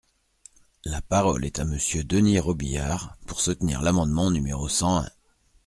[0.83, 5.09] La parole est à Monsieur Denys Robiliard, pour soutenir l’amendement numéro cent un.